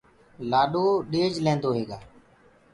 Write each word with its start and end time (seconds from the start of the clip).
لآڏو 0.49 0.85
ڏيج 1.11 1.33
لينٚدوئي 1.45 1.75
هيگآ 1.79 1.97